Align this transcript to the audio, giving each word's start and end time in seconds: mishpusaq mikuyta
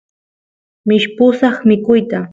mishpusaq 0.87 1.55
mikuyta 1.67 2.19